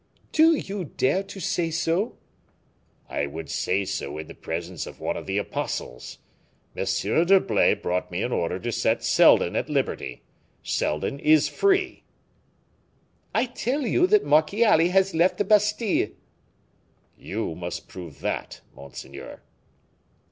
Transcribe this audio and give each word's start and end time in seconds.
"Do 0.31 0.55
you 0.55 0.85
dare 0.97 1.21
to 1.21 1.39
say 1.39 1.69
so?" 1.69 2.17
"I 3.07 3.27
would 3.27 3.51
say 3.51 3.85
so 3.85 4.17
in 4.17 4.25
the 4.25 4.33
presence 4.33 4.87
of 4.87 4.99
one 4.99 5.15
of 5.15 5.27
the 5.27 5.37
apostles. 5.37 6.17
M. 6.75 6.85
d'Herblay 7.01 7.75
brought 7.75 8.09
me 8.09 8.23
an 8.23 8.31
order 8.31 8.57
to 8.61 8.71
set 8.71 9.03
Seldon 9.03 9.55
at 9.55 9.69
liberty. 9.69 10.23
Seldon 10.63 11.19
is 11.19 11.47
free." 11.47 12.01
"I 13.35 13.45
tell 13.45 13.81
you 13.85 14.07
that 14.07 14.25
Marchiali 14.25 14.87
has 14.89 15.13
left 15.13 15.37
the 15.37 15.43
Bastile." 15.45 16.09
"You 17.15 17.53
must 17.53 17.87
prove 17.87 18.21
that, 18.21 18.61
monseigneur." 18.75 19.43